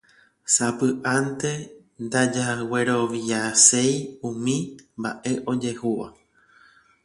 [0.53, 1.51] Sapy'ánte
[2.05, 3.95] ndajagueroviaséi
[4.27, 4.55] umi
[4.99, 6.07] mba'e ojehúva